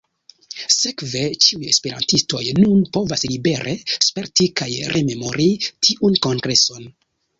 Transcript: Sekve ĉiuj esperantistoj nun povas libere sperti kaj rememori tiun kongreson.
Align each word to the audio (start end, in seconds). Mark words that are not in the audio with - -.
Sekve 0.75 1.19
ĉiuj 1.47 1.67
esperantistoj 1.73 2.41
nun 2.61 2.81
povas 2.97 3.25
libere 3.33 3.75
sperti 4.09 4.49
kaj 4.63 4.71
rememori 4.97 5.49
tiun 5.69 6.19
kongreson. 6.29 6.95